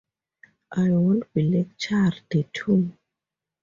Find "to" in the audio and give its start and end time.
2.53-2.97